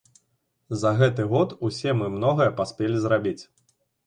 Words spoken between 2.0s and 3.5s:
мы многае паспелі зрабіць.